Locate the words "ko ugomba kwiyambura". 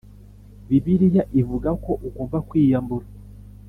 1.83-3.07